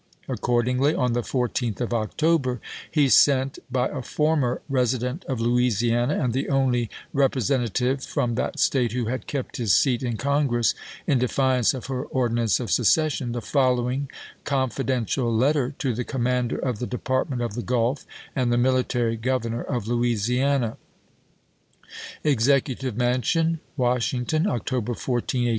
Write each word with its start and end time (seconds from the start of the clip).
Accord 0.27 0.65
ingly, 0.65 0.97
on 0.97 1.13
the 1.13 1.21
fourteenth 1.21 1.79
of 1.79 1.93
October, 1.93 2.59
he 2.89 3.07
sent, 3.07 3.59
by 3.71 3.87
a 3.87 4.01
former 4.01 4.63
resident 4.67 5.23
of 5.25 5.39
Louisiana, 5.39 6.17
and 6.23 6.33
the 6.33 6.49
only 6.49 6.89
Repre 7.13 7.39
sentative 7.43 8.03
from 8.03 8.33
that 8.33 8.57
State 8.57 8.93
who 8.93 9.05
had 9.05 9.27
kept 9.27 9.57
his 9.57 9.75
seat 9.75 10.01
in 10.01 10.17
Congress 10.17 10.73
in 11.05 11.19
defiance 11.19 11.75
of 11.75 11.85
her 11.85 12.01
ordinance 12.05 12.59
of 12.59 12.71
secession, 12.71 13.31
the 13.33 13.43
following 13.43 14.09
confidential 14.43 15.31
letter 15.31 15.75
to 15.77 15.93
the 15.93 16.03
commander 16.03 16.57
of 16.57 16.79
the 16.79 16.87
Department: 16.87 17.43
of 17.43 17.53
the 17.53 17.61
Gulf 17.61 18.03
and 18.35 18.51
the 18.51 18.57
military 18.57 19.17
governor 19.17 19.61
of 19.61 19.87
Louisiana: 19.87 20.77
350 22.23 22.23
ABKAHAM 22.23 22.23
LINCOLN 22.23 22.23
Chap. 22.23 22.23
XVI. 22.23 22.31
EXECUTIVE 22.31 22.97
MANSION, 22.97 23.59
Washington, 23.77 24.47
October 24.47 24.95
14, 24.95 25.41
1862. 25.41 25.49